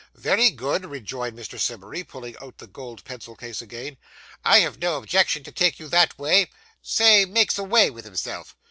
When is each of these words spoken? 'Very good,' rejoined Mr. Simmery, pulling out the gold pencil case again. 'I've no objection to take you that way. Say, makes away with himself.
'Very 0.15 0.49
good,' 0.49 0.87
rejoined 0.87 1.37
Mr. 1.37 1.59
Simmery, 1.59 2.03
pulling 2.03 2.35
out 2.41 2.57
the 2.57 2.65
gold 2.65 3.03
pencil 3.05 3.35
case 3.35 3.61
again. 3.61 3.97
'I've 4.43 4.79
no 4.79 4.97
objection 4.97 5.43
to 5.43 5.51
take 5.51 5.79
you 5.79 5.87
that 5.89 6.17
way. 6.17 6.49
Say, 6.81 7.23
makes 7.23 7.59
away 7.59 7.91
with 7.91 8.05
himself. 8.05 8.55